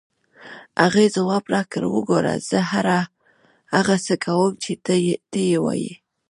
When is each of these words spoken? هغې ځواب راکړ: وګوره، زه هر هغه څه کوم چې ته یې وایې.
هغې 0.81 1.05
ځواب 1.15 1.43
راکړ: 1.53 1.81
وګوره، 1.95 2.33
زه 2.49 2.59
هر 2.71 2.87
هغه 3.75 3.95
څه 4.05 4.15
کوم 4.25 4.51
چې 4.63 4.71
ته 5.33 5.37
یې 5.51 5.57
وایې. 5.65 5.93